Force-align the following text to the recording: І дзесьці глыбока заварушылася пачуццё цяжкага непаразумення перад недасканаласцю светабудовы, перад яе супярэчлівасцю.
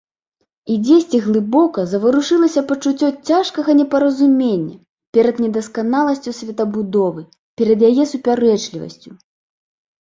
І 0.75 0.75
дзесьці 0.85 1.17
глыбока 1.25 1.83
заварушылася 1.91 2.63
пачуццё 2.71 3.09
цяжкага 3.29 3.71
непаразумення 3.83 4.75
перад 5.19 5.35
недасканаласцю 5.47 6.37
светабудовы, 6.41 7.21
перад 7.63 7.77
яе 7.93 8.03
супярэчлівасцю. 8.17 9.09